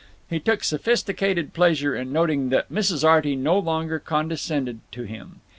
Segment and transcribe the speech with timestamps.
[0.27, 3.07] He took sophisticated pleasure in noting that Mrs.
[3.07, 5.41] Arty no longer condescended to him.